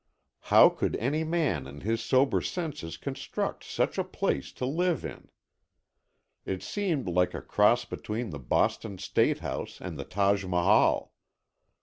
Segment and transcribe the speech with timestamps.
[0.49, 5.29] How could any man in his sober senses construct such a place to live in?
[6.43, 11.13] It seemed like a cross between the Boston State House and the Taj Mahal.